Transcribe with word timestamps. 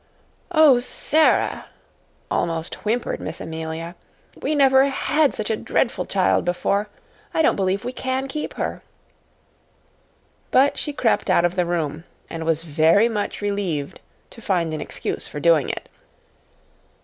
"Oh, 0.51 0.79
Sara!" 0.79 1.67
almost 2.31 2.73
whimpered 2.83 3.19
Miss 3.19 3.39
Amelia. 3.39 3.95
"We 4.35 4.55
never 4.55 4.85
had 4.85 5.35
such 5.35 5.51
a 5.51 5.55
dreadful 5.55 6.05
child 6.05 6.43
before. 6.43 6.87
I 7.35 7.43
don't 7.43 7.55
believe 7.55 7.85
we 7.85 7.91
can 7.91 8.27
keep 8.27 8.55
her." 8.55 8.81
But 10.49 10.75
she 10.79 10.91
crept 10.91 11.29
out 11.29 11.45
of 11.45 11.55
the 11.55 11.67
room, 11.67 12.05
and 12.31 12.45
was 12.45 12.63
very 12.63 13.09
much 13.09 13.41
relieved 13.41 13.99
to 14.31 14.41
find 14.41 14.73
an 14.73 14.81
excuse 14.81 15.27
for 15.27 15.39
doing 15.39 15.69
it. 15.69 15.87